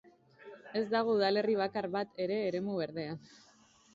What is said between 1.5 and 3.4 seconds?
bakar bat ere eremu berdean.